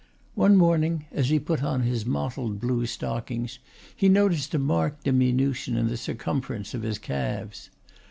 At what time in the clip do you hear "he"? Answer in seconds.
1.29-1.37, 3.95-4.09